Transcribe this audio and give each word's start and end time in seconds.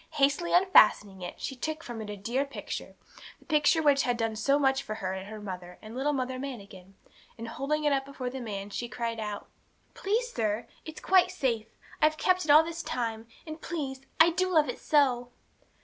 Hastily 0.13 0.51
unfastening 0.51 1.21
it, 1.21 1.39
she 1.39 1.55
took 1.55 1.83
from 1.83 2.01
it 2.01 2.09
her 2.09 2.15
dear 2.15 2.43
picture 2.43 2.95
the 3.37 3.45
picture 3.45 3.83
which 3.83 4.01
had 4.01 4.17
done 4.17 4.35
so 4.35 4.57
much 4.57 4.81
for 4.81 4.95
her 4.95 5.13
and 5.13 5.27
her 5.27 5.39
mother 5.39 5.77
and 5.79 5.95
little 5.95 6.11
Mother 6.11 6.39
Manikin 6.39 6.95
and, 7.37 7.47
holding 7.47 7.83
it 7.83 7.93
up 7.93 8.03
before 8.03 8.31
the 8.31 8.39
old 8.39 8.45
man, 8.45 8.71
she 8.71 8.89
cried 8.89 9.19
out 9.19 9.45
'Please, 9.93 10.33
sir, 10.33 10.65
it's 10.85 10.99
quite 11.01 11.29
safe. 11.29 11.67
I've 12.01 12.17
kept 12.17 12.45
it 12.45 12.49
all 12.49 12.63
this 12.63 12.81
time; 12.81 13.27
and, 13.45 13.61
please, 13.61 14.01
I 14.19 14.31
do 14.31 14.49
love 14.51 14.67
it 14.69 14.79
so!' 14.79 15.29